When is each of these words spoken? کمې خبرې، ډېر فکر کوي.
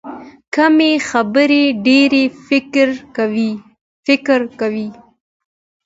کمې 0.55 0.91
خبرې، 1.09 1.63
ډېر 1.87 2.11
فکر 2.47 2.89
کوي. 4.59 4.87